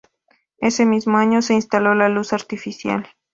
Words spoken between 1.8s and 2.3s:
la